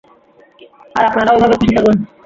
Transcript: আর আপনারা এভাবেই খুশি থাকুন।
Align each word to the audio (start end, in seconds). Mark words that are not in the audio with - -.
আর 0.95 1.03
আপনারা 1.09 1.31
এভাবেই 1.35 1.59
খুশি 1.59 1.73
থাকুন। 1.77 1.95